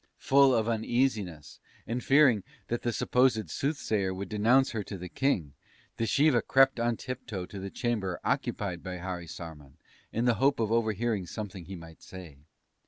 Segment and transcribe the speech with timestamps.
[0.17, 5.53] "Full of uneasiness, and fearing that the supposed Soothsayer would denounce her to the King,
[5.99, 9.77] Dschiva crept on tiptoe to the chamber occupied by Harisarman,
[10.11, 12.39] in the hope of overhearing something he might say.